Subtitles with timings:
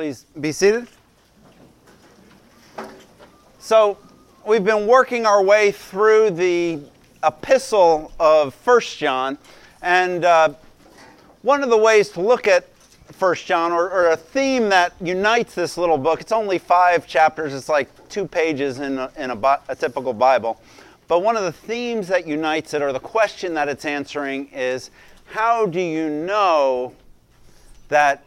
[0.00, 0.86] Please be seated.
[3.58, 3.98] So,
[4.46, 6.80] we've been working our way through the
[7.22, 9.36] epistle of First John,
[9.82, 10.54] and uh,
[11.42, 12.66] one of the ways to look at
[13.12, 17.52] First John, or, or, a theme that unites this little book, it's only five chapters,
[17.52, 20.58] it's like two pages in a, in a, a typical Bible.
[21.08, 24.90] But one of the themes that unites it, or the question that it's answering, is
[25.26, 26.94] how do you know
[27.88, 28.24] that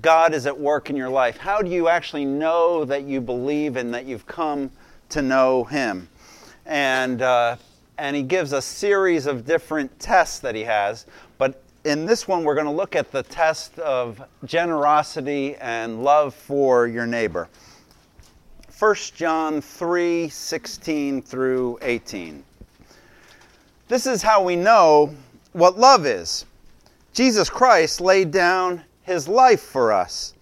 [0.00, 1.36] God is at work in your life?
[1.36, 4.70] How do you actually know that you believe and that you've come
[5.10, 6.08] to know Him?
[6.66, 7.56] And, uh,
[7.98, 11.06] and He gives a series of different tests that He has.
[11.38, 16.34] But in this one, we're going to look at the test of generosity and love
[16.34, 17.48] for your neighbor.
[18.76, 22.42] 1 John 3 16 through 18.
[23.86, 25.14] This is how we know
[25.52, 26.46] what love is.
[27.12, 30.34] Jesus Christ laid down his life for us.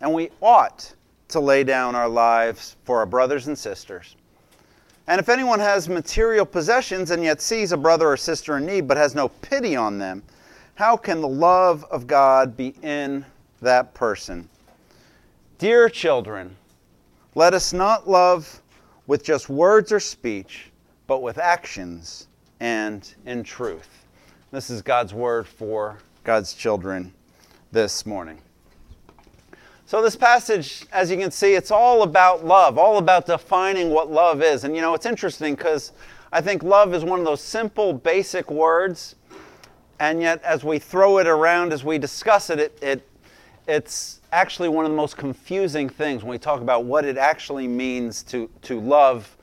[0.00, 0.94] And we ought
[1.28, 4.16] to lay down our lives for our brothers and sisters.
[5.08, 8.86] And if anyone has material possessions and yet sees a brother or sister in need
[8.86, 10.22] but has no pity on them,
[10.74, 13.24] how can the love of God be in
[13.60, 14.48] that person?
[15.58, 16.56] Dear children,
[17.34, 18.62] let us not love
[19.06, 20.70] with just words or speech,
[21.06, 22.28] but with actions
[22.60, 24.06] and in truth.
[24.50, 27.12] This is God's word for God's children
[27.72, 28.38] this morning.
[29.86, 34.10] So, this passage, as you can see, it's all about love, all about defining what
[34.10, 34.64] love is.
[34.64, 35.92] And you know, it's interesting because
[36.32, 39.16] I think love is one of those simple, basic words,
[39.98, 43.08] and yet as we throw it around, as we discuss it, it, it
[43.66, 47.68] it's actually one of the most confusing things when we talk about what it actually
[47.68, 49.36] means to, to love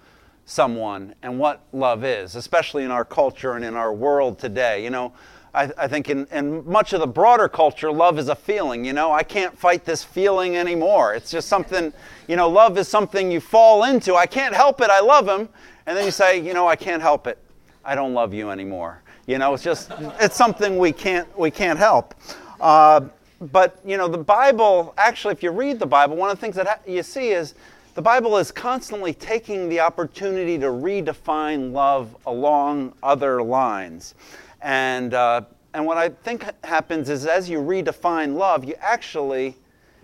[0.45, 4.83] someone and what love is, especially in our culture and in our world today.
[4.83, 5.13] You know,
[5.53, 8.85] I, I, think in, in much of the broader culture, love is a feeling.
[8.85, 11.13] You know, I can't fight this feeling anymore.
[11.13, 11.91] It's just something,
[12.27, 14.15] you know, love is something you fall into.
[14.15, 14.89] I can't help it.
[14.89, 15.49] I love him.
[15.85, 17.39] And then you say, you know, I can't help it.
[17.83, 19.01] I don't love you anymore.
[19.25, 22.13] You know, it's just, it's something we can't, we can't help.
[22.59, 23.01] Uh,
[23.41, 26.55] but, you know, the Bible, actually, if you read the Bible, one of the things
[26.55, 27.55] that ha- you see is
[27.95, 34.13] the Bible is constantly taking the opportunity to redefine love along other lines.
[34.61, 35.41] And, uh,
[35.73, 39.55] and what I think happens is as you redefine love, you actually,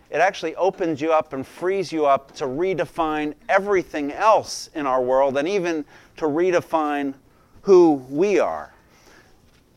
[0.10, 5.02] it actually opens you up and frees you up to redefine everything else in our
[5.02, 5.86] world and even
[6.18, 7.14] to redefine
[7.62, 8.74] who we are.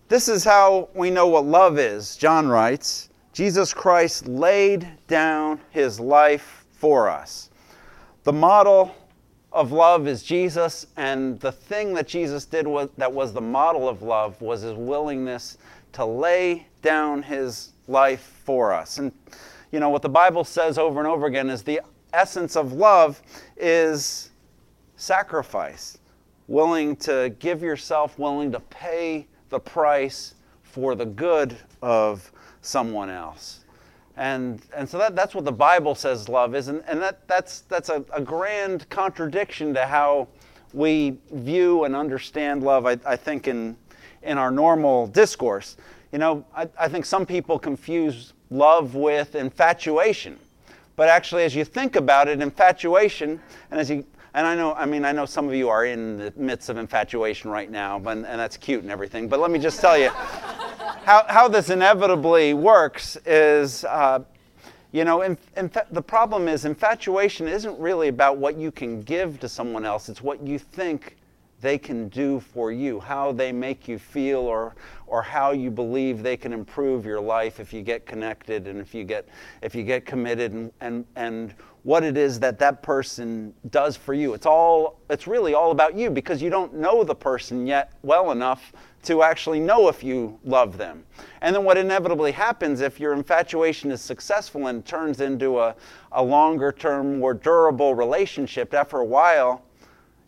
[0.08, 2.16] This is how we know what love is.
[2.16, 7.50] John writes Jesus Christ laid down his life for us.
[8.24, 8.94] The model
[9.58, 13.88] of love is Jesus, and the thing that Jesus did was, that was the model
[13.88, 15.58] of love was his willingness
[15.94, 18.98] to lay down his life for us.
[18.98, 19.10] And
[19.72, 21.80] you know what the Bible says over and over again is the
[22.12, 23.20] essence of love
[23.56, 24.30] is
[24.94, 25.98] sacrifice,
[26.46, 32.30] willing to give yourself, willing to pay the price for the good of
[32.62, 33.64] someone else.
[34.18, 36.66] And, and so that, that's what the Bible says love is.
[36.66, 40.26] And, and that, that's, that's a, a grand contradiction to how
[40.72, 43.76] we view and understand love, I, I think, in,
[44.24, 45.76] in our normal discourse.
[46.10, 50.36] You know, I, I think some people confuse love with infatuation.
[50.96, 53.40] But actually, as you think about it, infatuation,
[53.70, 54.04] and as you
[54.34, 56.76] and I know, I mean, I know some of you are in the midst of
[56.76, 59.28] infatuation right now, but, and that's cute and everything.
[59.28, 60.10] But let me just tell you,
[61.08, 64.22] how, how this inevitably works is, uh,
[64.92, 69.00] you know, in, in fa- the problem is infatuation isn't really about what you can
[69.00, 70.10] give to someone else.
[70.10, 71.16] It's what you think
[71.60, 74.74] they can do for you, how they make you feel, or,
[75.06, 78.94] or how you believe they can improve your life if you get connected and if
[78.94, 79.28] you get,
[79.62, 84.12] if you get committed and, and, and what it is that that person does for
[84.12, 84.34] you.
[84.34, 88.30] It's all it's really all about you because you don't know the person yet well
[88.30, 88.72] enough
[89.04, 91.04] to actually know if you love them.
[91.40, 95.74] And then what inevitably happens if your infatuation is successful and turns into a,
[96.12, 99.62] a longer term, more durable relationship, after a while,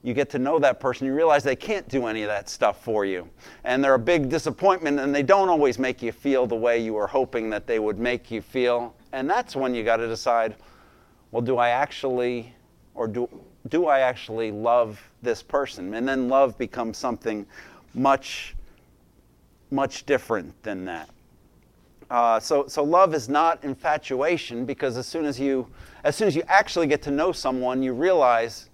[0.02, 2.82] you get to know that person, you realize they can't do any of that stuff
[2.82, 3.29] for you.
[3.64, 6.94] And they're a big disappointment, and they don't always make you feel the way you
[6.94, 8.94] were hoping that they would make you feel.
[9.12, 10.56] And that's when you got to decide
[11.31, 12.52] well, do I actually,
[12.94, 13.29] or do,
[13.69, 15.94] do I actually love this person?
[15.94, 17.46] And then love becomes something
[17.94, 18.56] much,
[19.70, 21.08] much different than that.
[22.11, 25.69] Uh, so, so love is not infatuation because as soon as you,
[26.03, 28.69] as soon as you actually get to know someone, you realize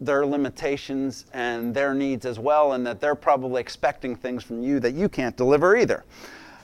[0.00, 4.80] their limitations and their needs as well, and that they're probably expecting things from you
[4.80, 6.04] that you can't deliver either.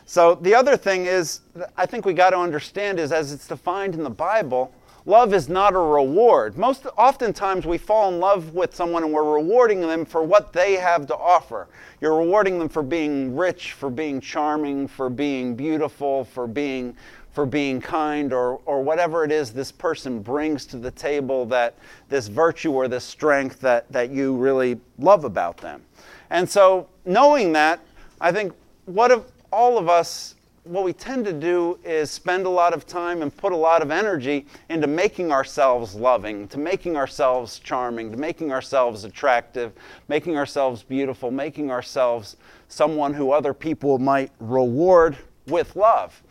[0.05, 1.41] So the other thing is,
[1.77, 4.73] I think we got to understand is as it's defined in the Bible,
[5.07, 6.59] love is not a reward.
[6.59, 10.75] Most oftentimes we fall in love with someone and we're rewarding them for what they
[10.75, 11.69] have to offer.
[12.01, 16.97] You're rewarding them for being rich, for being charming, for being beautiful, for being
[17.33, 21.75] for being kind or, or whatever it is this person brings to the table that
[22.09, 25.83] this virtue or this strength that, that you really love about them.
[26.31, 27.81] And so knowing that,
[28.21, 28.53] I think
[28.85, 30.35] what if all of us
[30.65, 33.83] what we tend to do is spend a lot of time and put a lot
[33.83, 39.73] of energy into making ourselves loving, to making ourselves charming, to making ourselves attractive,
[40.07, 42.37] making ourselves beautiful, making ourselves
[42.69, 45.17] someone who other people might reward
[45.49, 46.23] with love.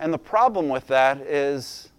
[0.00, 1.90] And the problem with that is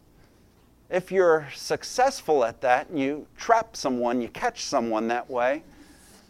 [0.90, 5.64] if you're successful at that and you trap someone, you catch someone that way,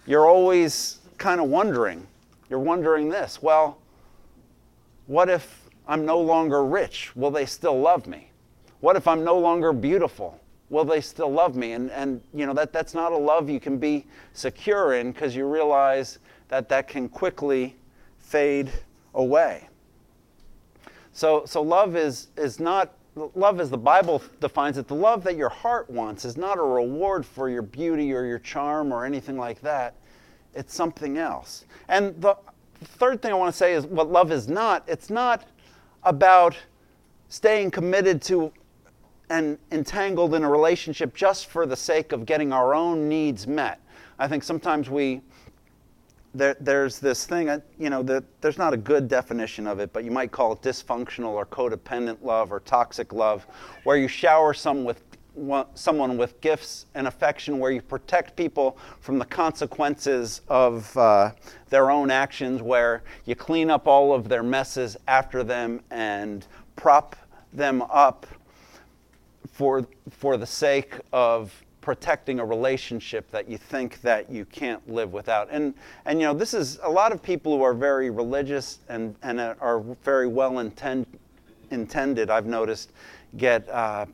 [0.06, 2.06] you're always kind of wondering.
[2.50, 3.77] You're wondering this well,
[5.07, 7.16] what if I'm no longer rich?
[7.16, 8.31] Will they still love me?
[8.80, 10.39] What if I'm no longer beautiful?
[10.69, 11.74] Will they still love me?
[11.74, 15.36] And, and you know, that, that's not a love you can be secure in because
[15.36, 17.75] you realize that that can quickly
[18.19, 18.72] fade
[19.13, 19.69] away.
[21.14, 22.94] So, so love is, is not,
[23.36, 26.64] love as the Bible defines it, the love that your heart wants is not a
[26.64, 29.96] reward for your beauty or your charm or anything like that.
[30.54, 31.66] It's something else.
[31.88, 32.36] And the,
[32.84, 34.84] third thing I want to say is what love is not.
[34.88, 35.46] It's not
[36.04, 36.56] about
[37.28, 38.52] staying committed to
[39.30, 43.80] and entangled in a relationship just for the sake of getting our own needs met.
[44.18, 45.22] I think sometimes we
[46.34, 50.04] there, there's this thing, you know, that there's not a good definition of it, but
[50.04, 53.46] you might call it dysfunctional or codependent love or toxic love,
[53.84, 55.04] where you shower some with
[55.74, 61.31] someone with gifts and affection where you protect people from the consequences of uh,
[61.70, 67.16] their own actions, where you clean up all of their messes after them and prop
[67.54, 68.25] them up
[69.52, 71.54] for, for the sake of
[71.89, 75.47] protecting a relationship that you think that you can't live without.
[75.50, 75.74] And,
[76.06, 79.39] and you know, this is a lot of people who are very religious and, and
[79.39, 81.07] are very well intend,
[81.71, 82.91] intended, I've noticed,
[83.38, 84.06] get uh,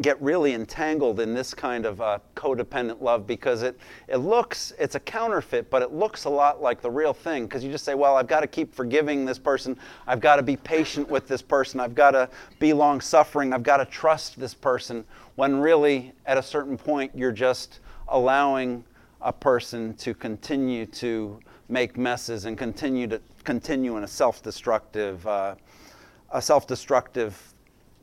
[0.00, 3.78] get really entangled in this kind of uh, codependent love because it,
[4.08, 7.64] it looks, it's a counterfeit, but it looks a lot like the real thing because
[7.64, 9.78] you just say, well, I've got to keep forgiving this person.
[10.06, 11.80] I've got to be patient with this person.
[11.80, 12.28] I've got to
[12.58, 13.52] be long suffering.
[13.52, 15.04] I've got to trust this person.
[15.36, 18.84] When really, at a certain point, you're just allowing
[19.22, 25.54] a person to continue to make messes and continue to continue in a self-destructive, uh,
[26.30, 27.54] a self-destructive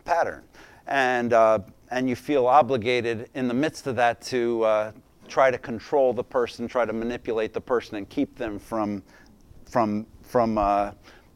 [0.05, 0.43] pattern.
[0.87, 1.59] And uh,
[1.93, 4.91] and you feel obligated in the midst of that to uh,
[5.27, 9.03] try to control the person, try to manipulate the person, and keep them from,
[9.69, 10.91] from, from uh,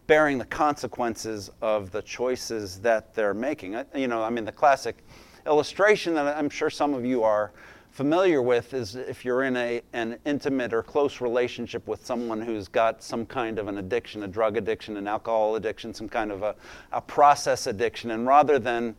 [0.07, 3.77] bearing the consequences of the choices that they're making.
[3.93, 5.03] You know, I mean, the classic
[5.45, 7.51] illustration that I'm sure some of you are
[7.91, 12.67] familiar with is if you're in a, an intimate or close relationship with someone who's
[12.67, 16.41] got some kind of an addiction, a drug addiction, an alcohol addiction, some kind of
[16.41, 16.55] a,
[16.91, 18.95] a process addiction, and rather than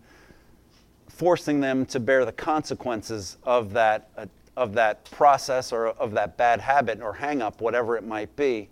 [1.08, 4.26] forcing them to bear the consequences of that, uh,
[4.56, 8.69] of that process or of that bad habit or hang up, whatever it might be.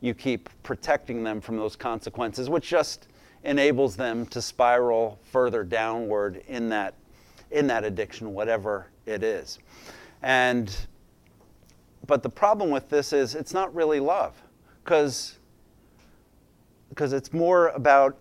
[0.00, 3.08] You keep protecting them from those consequences, which just
[3.44, 6.94] enables them to spiral further downward in that,
[7.50, 9.58] in that addiction, whatever it is.
[10.22, 10.74] And,
[12.06, 14.40] but the problem with this is it's not really love
[14.84, 15.38] because
[16.92, 18.18] because it's more about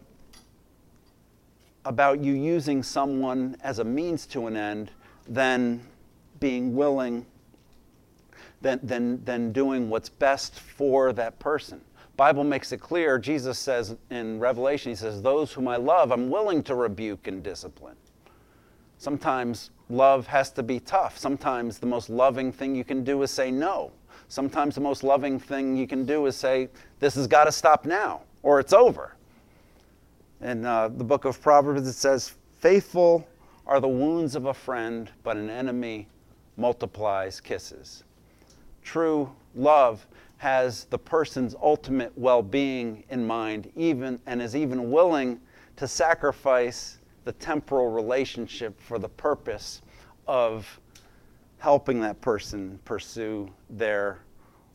[1.86, 4.92] about you using someone as a means to an end
[5.28, 5.82] than
[6.40, 7.26] being willing,
[8.62, 11.82] than, than, than doing what's best for that person.
[12.18, 16.30] Bible makes it clear, Jesus says in Revelation, he says, Those whom I love, I'm
[16.30, 17.96] willing to rebuke and discipline.
[18.98, 21.18] Sometimes love has to be tough.
[21.18, 23.92] Sometimes the most loving thing you can do is say no.
[24.28, 26.70] Sometimes the most loving thing you can do is say,
[27.00, 29.16] This has got to stop now, or it's over
[30.42, 33.28] in uh, the book of Proverbs, it says, Faithful
[33.66, 36.08] are the wounds of a friend, but an enemy
[36.58, 38.04] multiplies kisses.
[38.84, 40.06] True love
[40.38, 45.40] has the person's ultimate well being in mind, even, and is even willing
[45.76, 49.82] to sacrifice the temporal relationship for the purpose
[50.28, 50.80] of
[51.60, 54.20] helping that person pursue their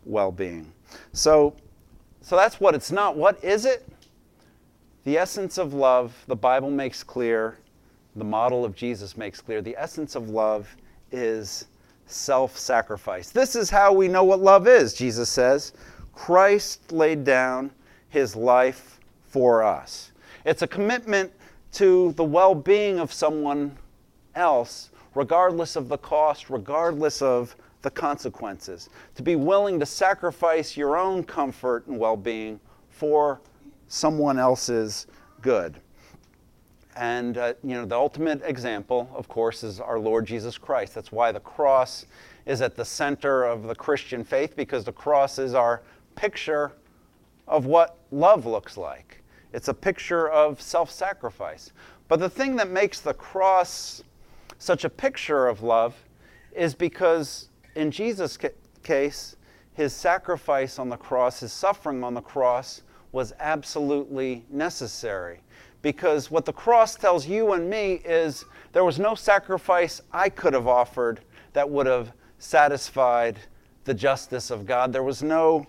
[0.04, 0.72] well being.
[1.12, 1.56] So,
[2.20, 3.16] so that's what it's not.
[3.16, 3.86] What is it?
[5.06, 7.58] The essence of love, the Bible makes clear,
[8.16, 10.76] the model of Jesus makes clear, the essence of love
[11.12, 11.66] is
[12.06, 13.30] self sacrifice.
[13.30, 15.74] This is how we know what love is, Jesus says.
[16.12, 17.70] Christ laid down
[18.08, 18.98] his life
[19.28, 20.10] for us.
[20.44, 21.30] It's a commitment
[21.74, 23.78] to the well being of someone
[24.34, 28.88] else, regardless of the cost, regardless of the consequences.
[29.14, 32.58] To be willing to sacrifice your own comfort and well being
[32.90, 33.40] for
[33.88, 35.06] someone else's
[35.42, 35.80] good.
[36.96, 40.94] And, uh, you know, the ultimate example, of course, is our Lord Jesus Christ.
[40.94, 42.06] That's why the cross
[42.46, 45.82] is at the center of the Christian faith, because the cross is our
[46.14, 46.72] picture
[47.46, 49.22] of what love looks like.
[49.52, 51.72] It's a picture of self sacrifice.
[52.08, 54.02] But the thing that makes the cross
[54.58, 55.94] such a picture of love
[56.52, 58.38] is because, in Jesus'
[58.82, 59.36] case,
[59.74, 62.82] his sacrifice on the cross, his suffering on the cross,
[63.12, 65.40] was absolutely necessary
[65.82, 70.52] because what the cross tells you and me is there was no sacrifice I could
[70.52, 71.20] have offered
[71.52, 73.38] that would have satisfied
[73.84, 74.92] the justice of God.
[74.92, 75.64] There was no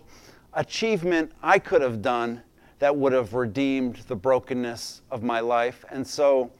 [0.53, 2.41] achievement I could have done
[2.79, 5.85] that would have redeemed the brokenness of my life.
[5.91, 6.51] And so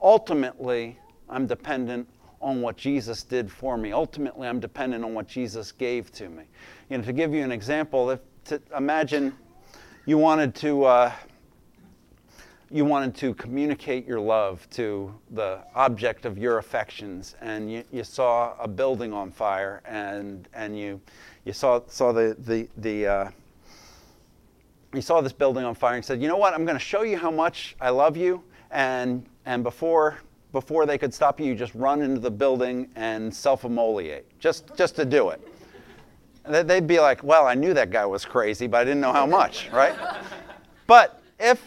[0.00, 2.08] ultimately, I'm dependent
[2.40, 3.92] on what Jesus did for me.
[3.92, 6.44] Ultimately, I'm dependent on what Jesus gave to me.
[6.90, 9.34] You know, to give you an example, if to imagine
[10.06, 11.12] you wanted to uh,
[12.70, 18.02] you wanted to communicate your love to the object of your affections and you, you
[18.02, 21.00] saw a building on fire and, and you,
[21.44, 23.30] you saw, saw the, the, the uh,
[24.92, 27.02] you saw this building on fire and said, you know what, I'm going to show
[27.02, 28.42] you how much I love you.
[28.70, 30.18] And, and before,
[30.52, 34.96] before they could stop you, you just run into the building and self-immolate, just, just
[34.96, 35.45] to do it.
[36.48, 39.26] They'd be like, well, I knew that guy was crazy, but I didn't know how
[39.26, 39.94] much, right?
[40.86, 41.60] but if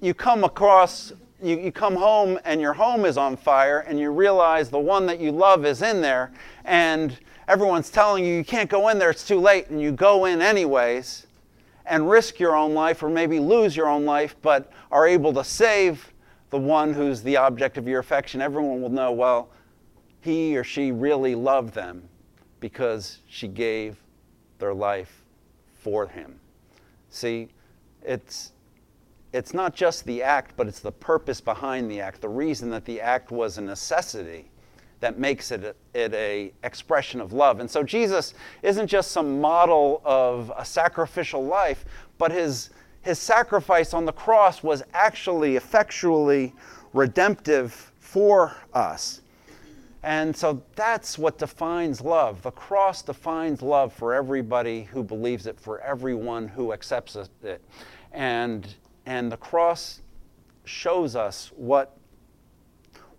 [0.00, 1.12] you come across,
[1.42, 5.06] you, you come home and your home is on fire and you realize the one
[5.06, 6.32] that you love is in there
[6.64, 10.24] and everyone's telling you you can't go in there, it's too late, and you go
[10.24, 11.26] in anyways
[11.86, 15.44] and risk your own life or maybe lose your own life, but are able to
[15.44, 16.12] save
[16.50, 19.50] the one who's the object of your affection, everyone will know, well,
[20.20, 22.08] he or she really loved them
[22.60, 23.96] because she gave
[24.58, 25.22] their life
[25.74, 26.40] for him.
[27.10, 27.48] See,
[28.02, 28.52] it's
[29.32, 32.84] it's not just the act, but it's the purpose behind the act, the reason that
[32.84, 34.50] the act was a necessity
[35.00, 37.60] that makes it a, it a expression of love.
[37.60, 38.32] And so Jesus
[38.62, 41.84] isn't just some model of a sacrificial life,
[42.18, 42.70] but his
[43.02, 46.52] his sacrifice on the cross was actually effectually
[46.92, 49.20] redemptive for us.
[50.06, 52.40] And so that's what defines love.
[52.40, 57.60] The cross defines love for everybody who believes it, for everyone who accepts it.
[58.12, 58.72] And
[59.04, 60.02] and the cross
[60.64, 61.96] shows us what,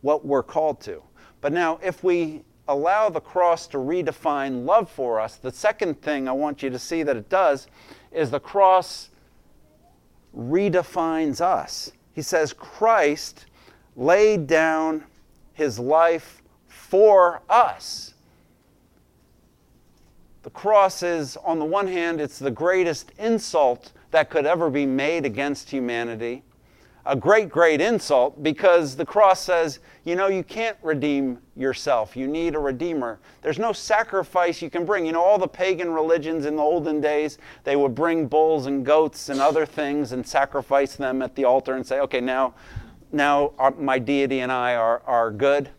[0.02, 1.02] what we're called to.
[1.40, 6.28] But now, if we allow the cross to redefine love for us, the second thing
[6.28, 7.68] I want you to see that it does
[8.12, 9.10] is the cross
[10.36, 11.92] redefines us.
[12.14, 13.46] He says, Christ
[13.96, 15.06] laid down
[15.54, 16.42] his life
[16.90, 18.14] for us.
[20.44, 24.86] The cross is, on the one hand, it's the greatest insult that could ever be
[24.86, 26.44] made against humanity.
[27.06, 32.16] A great, great insult because the cross says, you know, you can't redeem yourself.
[32.16, 33.20] You need a redeemer.
[33.42, 35.06] There's no sacrifice you can bring.
[35.06, 38.86] You know, all the pagan religions in the olden days, they would bring bulls and
[38.86, 42.54] goats and other things and sacrifice them at the altar and say, okay, now,
[43.12, 45.70] now our, my deity and I are, are good.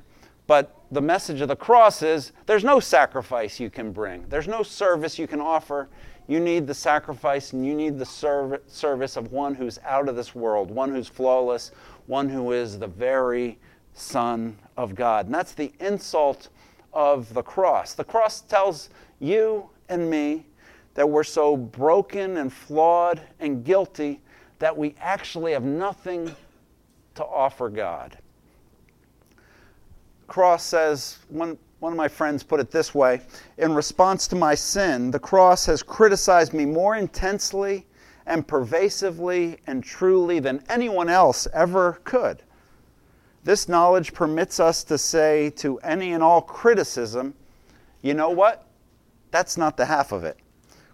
[0.46, 4.62] But the message of the cross is there's no sacrifice you can bring, there's no
[4.62, 5.88] service you can offer.
[6.26, 10.16] You need the sacrifice and you need the serv- service of one who's out of
[10.16, 11.70] this world, one who's flawless,
[12.06, 13.58] one who is the very
[13.94, 15.26] Son of God.
[15.26, 16.50] And that's the insult
[16.92, 17.94] of the cross.
[17.94, 18.90] The cross tells
[19.20, 20.46] you and me
[20.94, 24.20] that we're so broken and flawed and guilty
[24.58, 26.34] that we actually have nothing
[27.14, 28.18] to offer God.
[30.28, 33.20] Cross says, one, one of my friends put it this way
[33.56, 37.86] In response to my sin, the cross has criticized me more intensely
[38.26, 42.42] and pervasively and truly than anyone else ever could.
[43.42, 47.32] This knowledge permits us to say to any and all criticism,
[48.02, 48.66] you know what?
[49.30, 50.36] That's not the half of it.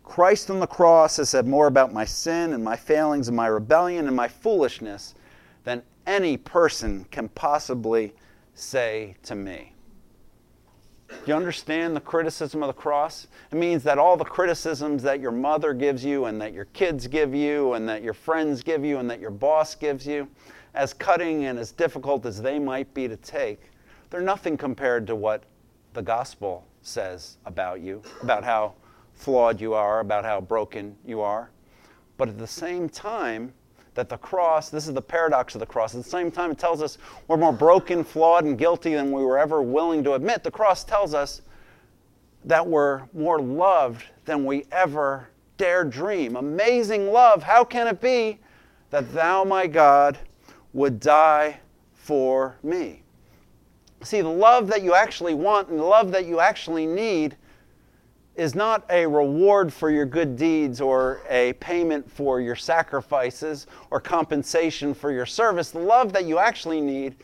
[0.05, 3.49] Christ on the cross has said more about my sin and my failings and my
[3.49, 5.15] rebellion and my foolishness
[5.65, 8.13] than any person can possibly
[8.55, 9.73] say to me.
[11.27, 13.27] You understand the criticism of the cross?
[13.53, 17.07] It means that all the criticisms that your mother gives you, and that your kids
[17.07, 20.29] give you, and that your friends give you, and that your boss gives you,
[20.75, 23.61] as cutting and as difficult as they might be to take,
[24.11, 25.45] they're nothing compared to what
[25.93, 28.75] the gospel says about you, about how
[29.15, 31.51] flawed you are, about how broken you are.
[32.17, 33.53] But at the same time,
[33.95, 36.59] that the cross, this is the paradox of the cross, at the same time it
[36.59, 36.99] tells us
[37.29, 40.43] we're more broken, flawed, and guilty than we were ever willing to admit.
[40.43, 41.43] The cross tells us
[42.45, 46.37] that we're more loved than we ever dare dream.
[46.37, 47.43] Amazing love.
[47.43, 48.41] How can it be
[48.91, 50.19] that thou, my God,
[50.73, 51.61] would die
[51.93, 53.03] for me?
[54.03, 57.37] See, the love that you actually want and the love that you actually need
[58.37, 64.01] is not a reward for your good deeds or a payment for your sacrifices or
[64.01, 65.71] compensation for your service.
[65.71, 67.15] The love that you actually need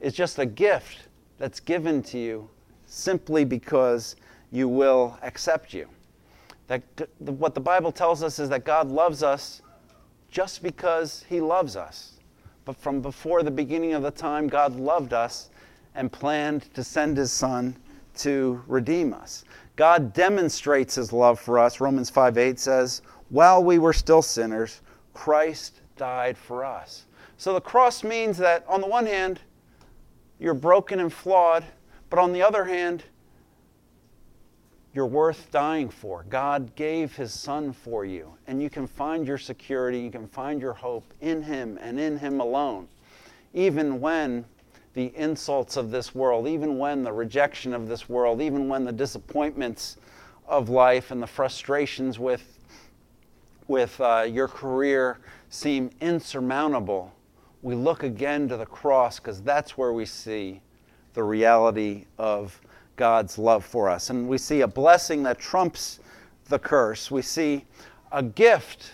[0.00, 2.48] is just a gift that's given to you
[2.86, 4.16] simply because
[4.52, 5.88] you will accept you.
[6.66, 6.82] That
[7.18, 9.62] what the Bible tells us is that God loves us
[10.30, 12.18] just because he loves us.
[12.64, 15.50] But from before the beginning of the time, God loved us
[15.94, 17.76] and planned to send his son
[18.18, 19.44] to redeem us.
[19.80, 21.80] God demonstrates his love for us.
[21.80, 24.82] Romans 5 8 says, While we were still sinners,
[25.14, 27.06] Christ died for us.
[27.38, 29.40] So the cross means that, on the one hand,
[30.38, 31.64] you're broken and flawed,
[32.10, 33.04] but on the other hand,
[34.92, 36.26] you're worth dying for.
[36.28, 40.60] God gave his son for you, and you can find your security, you can find
[40.60, 42.86] your hope in him and in him alone,
[43.54, 44.44] even when
[44.94, 48.92] the insults of this world, even when the rejection of this world, even when the
[48.92, 49.96] disappointments
[50.48, 52.58] of life and the frustrations with,
[53.68, 55.18] with uh, your career
[55.48, 57.12] seem insurmountable,
[57.62, 60.60] we look again to the cross because that's where we see
[61.14, 62.60] the reality of
[62.96, 64.10] God's love for us.
[64.10, 66.00] And we see a blessing that trumps
[66.48, 67.10] the curse.
[67.10, 67.64] We see
[68.10, 68.92] a gift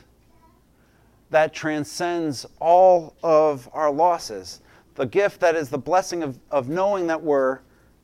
[1.30, 4.60] that transcends all of our losses
[4.96, 7.60] the gift that is the blessing of, of knowing that we're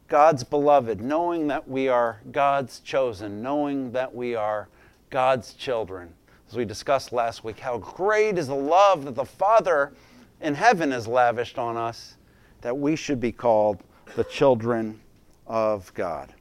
[0.08, 4.68] God's beloved, knowing that we are God's chosen, knowing that we are
[5.10, 6.12] God's children.
[6.48, 9.94] As we discussed last week, how great is the love that the Father
[10.42, 12.16] in heaven has lavished on us
[12.60, 13.82] that we should be called
[14.16, 15.00] the children
[15.46, 16.32] of God.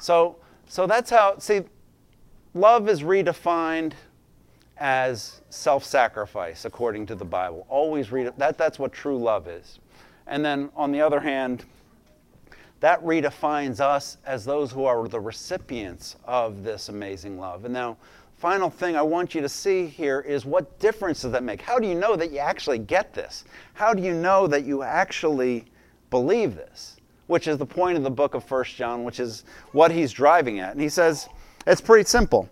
[0.00, 1.62] So, so that's how, see,
[2.54, 3.92] love is redefined
[4.78, 7.66] as self sacrifice, according to the Bible.
[7.68, 8.38] Always read it.
[8.38, 9.78] That, that's what true love is.
[10.26, 11.64] And then, on the other hand,
[12.80, 17.64] that redefines us as those who are the recipients of this amazing love.
[17.64, 17.96] And now,
[18.36, 21.60] final thing I want you to see here is what difference does that make?
[21.60, 23.44] How do you know that you actually get this?
[23.74, 25.64] How do you know that you actually
[26.10, 26.96] believe this?
[27.26, 30.60] Which is the point of the book of First John, which is what he's driving
[30.60, 30.72] at.
[30.72, 31.28] And he says,
[31.66, 32.48] it's pretty simple.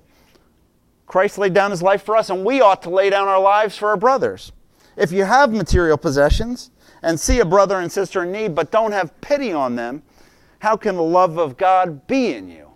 [1.07, 3.77] Christ laid down his life for us, and we ought to lay down our lives
[3.77, 4.53] for our brothers.
[4.97, 6.71] If you have material possessions
[7.03, 10.03] and see a brother and sister in need, but don't have pity on them,
[10.59, 12.71] how can the love of God be in you?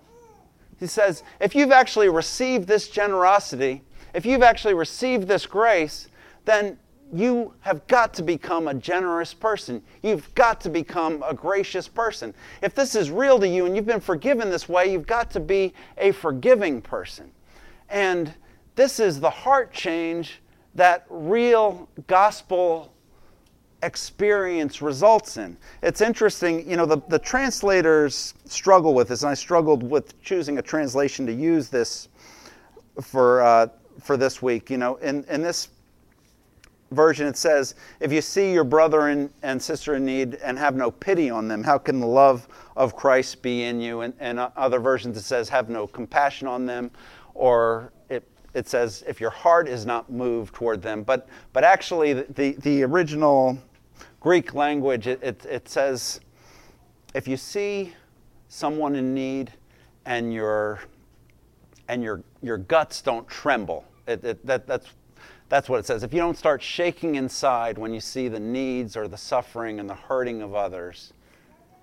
[0.79, 3.83] He says, if you've actually received this generosity,
[4.15, 6.09] if you've actually received this grace,
[6.45, 6.79] then
[7.13, 9.83] you have got to become a generous person.
[10.03, 12.33] You've got to become a gracious person.
[12.63, 15.41] If this is real to you and you've been forgiven this way, you've got to
[15.41, 17.33] be a forgiving person.
[17.91, 18.33] And
[18.77, 20.41] this is the heart change
[20.75, 22.93] that real gospel
[23.83, 25.57] experience results in.
[25.83, 30.59] It's interesting, you know, the, the translators struggle with this, and I struggled with choosing
[30.59, 32.09] a translation to use this
[33.01, 33.69] for, uh,
[34.01, 34.71] for this week.
[34.71, 35.69] You know, in, in this
[36.91, 40.75] version, it says, If you see your brother and, and sister in need and have
[40.75, 44.03] no pity on them, how can the love of Christ be in you?
[44.03, 46.91] And, and other versions, it says, Have no compassion on them
[47.35, 51.03] or it, it says if your heart is not moved toward them.
[51.03, 53.59] But, but actually, the, the original
[54.21, 56.21] Greek language, it, it, it says
[57.15, 57.95] if you see
[58.49, 59.53] someone in need
[60.05, 60.81] and your,
[61.89, 64.87] and your, your guts don't tremble, it, it, that, that's,
[65.49, 66.03] that's what it says.
[66.03, 69.89] If you don't start shaking inside when you see the needs or the suffering and
[69.89, 71.13] the hurting of others,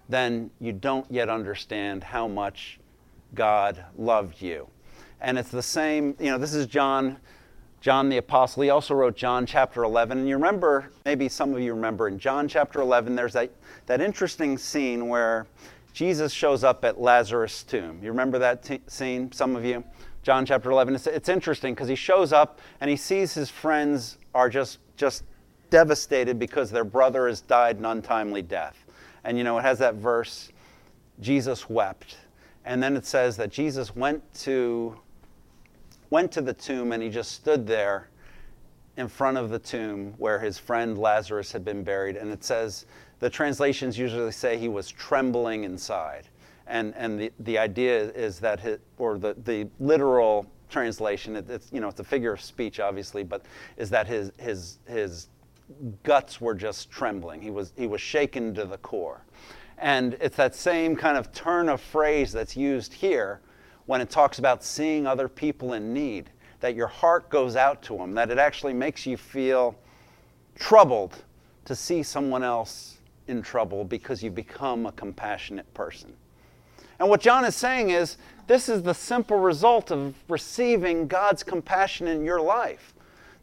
[0.10, 2.80] then you don't yet understand how much
[3.34, 4.68] God loved you.
[5.22, 7.18] And it's the same, you know, this is John,
[7.82, 8.64] John the Apostle.
[8.64, 10.20] He also wrote John chapter 11.
[10.20, 13.52] And you remember, maybe some of you remember, in John chapter 11, there's that,
[13.88, 15.48] that interesting scene where
[15.94, 18.00] Jesus shows up at Lazarus' tomb.
[18.04, 19.84] You remember that t- scene, some of you?
[20.22, 20.94] John chapter 11.
[20.94, 25.24] It's, it's interesting because he shows up and he sees his friends are just, just
[25.70, 28.78] devastated because their brother has died an untimely death.
[29.24, 30.52] And you know, it has that verse,
[31.20, 32.18] Jesus wept.
[32.66, 35.00] And then it says that Jesus went to
[36.10, 38.10] went to the tomb and he just stood there
[38.98, 42.16] in front of the tomb where his friend Lazarus had been buried.
[42.16, 42.86] And it says,
[43.20, 46.28] the translations usually say he was trembling inside.
[46.66, 51.36] And, and the, the idea is that, his, or the, the literal translation.
[51.36, 53.44] It, it's you know it's a figure of speech, obviously, but
[53.78, 55.28] is that his his his
[56.04, 57.42] guts were just trembling.
[57.42, 59.24] He was he was shaken to the core,
[59.78, 63.42] and it's that same kind of turn of phrase that's used here
[63.88, 66.30] when it talks about seeing other people in need.
[66.60, 68.14] That your heart goes out to them.
[68.14, 69.76] That it actually makes you feel
[70.56, 71.16] troubled
[71.66, 72.98] to see someone else
[73.28, 76.14] in trouble because you become a compassionate person.
[77.00, 82.08] And what John is saying is this is the simple result of receiving God's compassion
[82.08, 82.94] in your life.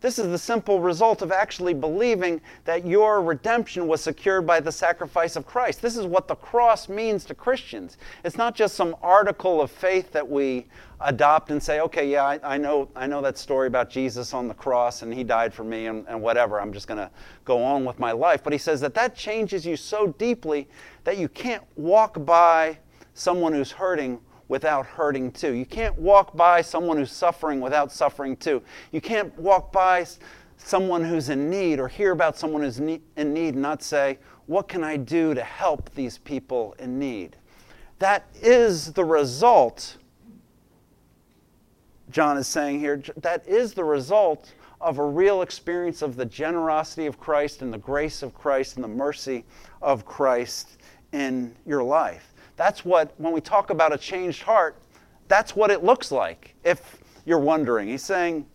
[0.04, 4.70] This is the simple result of actually believing that your redemption was secured by the
[4.70, 5.80] sacrifice of Christ.
[5.80, 7.96] This is what the cross means to Christians.
[8.22, 10.66] It's not just some article of faith that we
[11.00, 14.46] adopt and say, okay, yeah, I, I know, I know that story about Jesus on
[14.46, 16.60] the cross and he died for me and, and whatever.
[16.60, 17.10] I'm just going to
[17.46, 18.44] go on with my life.
[18.44, 20.68] But he says that that changes you so deeply
[21.04, 22.76] that you can't walk by
[23.14, 25.52] someone who's hurting without hurting too.
[25.52, 28.62] You can't walk by someone who's suffering without suffering too.
[28.92, 30.06] You can't walk by
[30.58, 34.68] someone who's in need or hear about someone who's in need and not say, What
[34.68, 37.36] can I do to help these people in need?
[37.98, 39.96] That is the result,
[42.10, 47.06] John is saying here, that is the result of a real experience of the generosity
[47.06, 49.44] of Christ and the grace of Christ and the mercy
[49.80, 50.76] of Christ
[51.12, 52.33] in your life.
[52.56, 54.76] That's what, when we talk about a changed heart,
[55.28, 57.88] that's what it looks like, if you're wondering.
[57.88, 58.46] He's saying,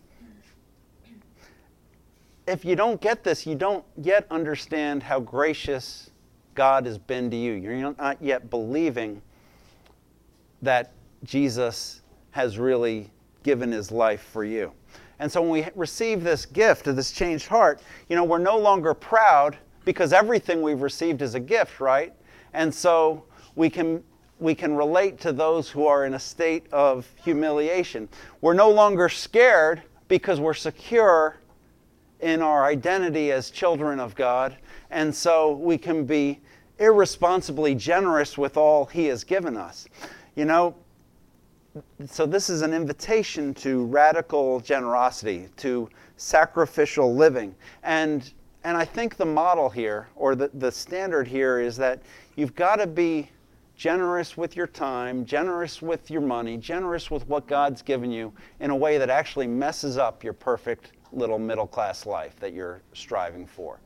[2.46, 6.10] if you don't get this, you don't yet understand how gracious
[6.54, 7.52] God has been to you.
[7.52, 9.22] You're not yet believing
[10.62, 10.92] that
[11.24, 13.10] Jesus has really
[13.42, 14.72] given his life for you.
[15.18, 18.58] And so when we receive this gift of this changed heart, you know, we're no
[18.58, 22.14] longer proud because everything we've received is a gift, right?
[22.52, 24.02] And so we can,
[24.38, 28.08] we can relate to those who are in a state of humiliation.
[28.40, 31.36] We're no longer scared because we're secure
[32.20, 34.56] in our identity as children of God,
[34.90, 36.40] and so we can be
[36.78, 39.86] irresponsibly generous with all He has given us.
[40.34, 40.74] You know,
[42.06, 47.54] so this is an invitation to radical generosity, to sacrificial living.
[47.82, 48.30] And,
[48.64, 52.02] and I think the model here, or the, the standard here, is that
[52.36, 53.30] you've got to be
[53.80, 58.68] generous with your time, generous with your money, generous with what God's given you in
[58.68, 63.46] a way that actually messes up your perfect little middle class life that you're striving
[63.46, 63.80] for.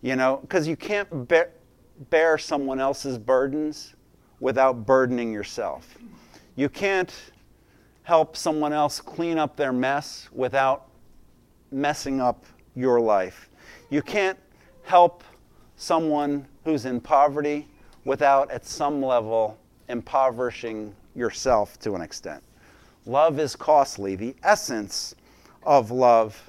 [0.00, 1.50] You know, because you can't bear,
[2.08, 3.96] bear someone else's burdens
[4.38, 5.98] without burdening yourself.
[6.54, 7.12] You can't
[8.04, 10.86] help someone else clean up their mess without
[11.72, 12.44] messing up
[12.76, 13.50] your life.
[13.90, 14.38] You can't
[14.84, 15.24] help
[15.74, 17.66] someone who's in poverty
[18.06, 22.42] without, at some level, impoverishing yourself to an extent.
[23.04, 24.14] Love is costly.
[24.14, 25.14] The essence
[25.64, 26.48] of love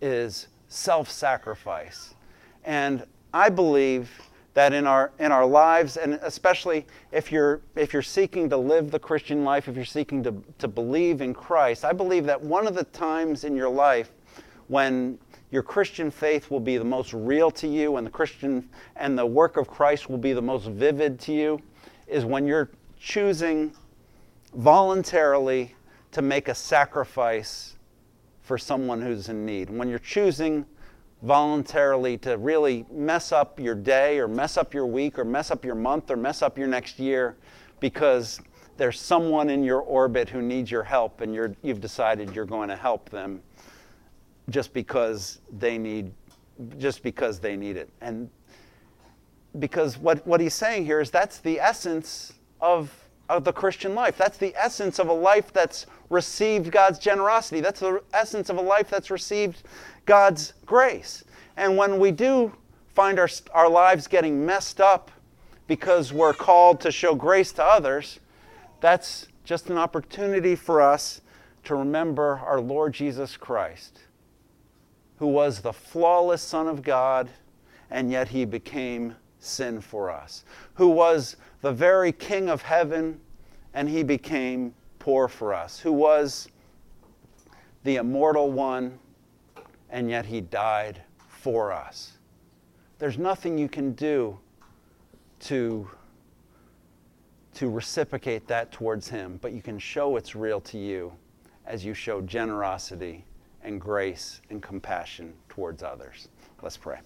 [0.00, 2.14] is self sacrifice.
[2.64, 4.10] And I believe
[4.54, 8.90] that in our, in our lives, and especially if you're, if you're seeking to live
[8.90, 12.66] the Christian life, if you're seeking to, to believe in Christ, I believe that one
[12.66, 14.10] of the times in your life
[14.68, 15.18] when
[15.52, 19.26] your Christian faith will be the most real to you and the Christian and the
[19.26, 21.60] work of Christ will be the most vivid to you
[22.08, 23.74] is when you're choosing
[24.54, 25.74] voluntarily
[26.10, 27.76] to make a sacrifice
[28.40, 29.68] for someone who's in need.
[29.68, 30.64] When you're choosing
[31.22, 35.66] voluntarily to really mess up your day or mess up your week or mess up
[35.66, 37.36] your month or mess up your next year
[37.78, 38.40] because
[38.78, 42.70] there's someone in your orbit who needs your help and you're, you've decided you're going
[42.70, 43.42] to help them
[44.50, 46.12] just because they need
[46.78, 47.88] just because they need it.
[48.00, 48.30] And
[49.58, 52.92] because what, what he's saying here is that's the essence of,
[53.28, 54.16] of the Christian life.
[54.16, 57.60] That's the essence of a life that's received God's generosity.
[57.60, 59.62] That's the essence of a life that's received
[60.06, 61.24] God's grace.
[61.56, 62.52] And when we do
[62.94, 65.10] find our, our lives getting messed up
[65.66, 68.20] because we're called to show grace to others,
[68.80, 71.20] that's just an opportunity for us
[71.64, 74.00] to remember our Lord Jesus Christ
[75.22, 77.30] who was the flawless Son of God,
[77.92, 83.20] and yet he became sin for us, who was the very King of heaven,
[83.72, 86.48] and he became poor for us, who was
[87.84, 88.98] the immortal one,
[89.90, 92.18] and yet he died for us.
[92.98, 94.36] There's nothing you can do
[95.42, 95.88] to,
[97.54, 101.12] to reciprocate that towards him, but you can show it's real to you
[101.64, 103.24] as you show generosity
[103.62, 106.28] and grace and compassion towards others.
[106.62, 106.98] Let's pray.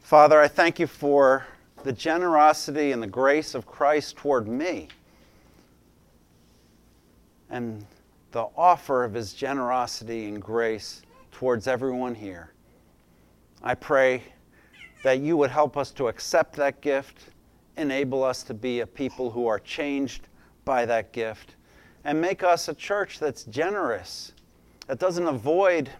[0.00, 1.46] Father, I thank you for
[1.84, 4.88] the generosity and the grace of Christ toward me.
[7.50, 7.86] and
[8.32, 12.52] the offer of his generosity and grace towards everyone here.
[13.62, 14.22] I pray
[15.02, 17.30] that you would help us to accept that gift,
[17.76, 20.28] enable us to be a people who are changed
[20.64, 21.54] by that gift,
[22.04, 24.32] and make us a church that's generous,
[24.86, 25.90] that doesn't avoid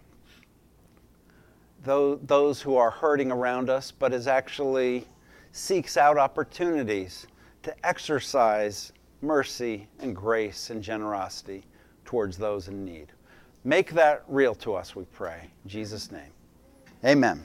[1.84, 5.06] those who are hurting around us, but is actually
[5.52, 7.26] seeks out opportunities
[7.62, 11.64] to exercise mercy and grace and generosity
[12.04, 13.08] towards those in need.
[13.64, 15.50] Make that real to us, we pray.
[15.64, 16.30] In Jesus' name.
[17.04, 17.44] Amen.